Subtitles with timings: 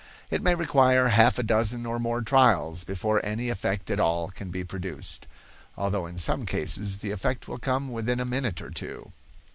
[0.31, 4.49] It may require half a dozen or more trials before any effect at all can
[4.49, 5.27] be produced,
[5.77, 9.11] although in some cases the effect will come within a minute or two.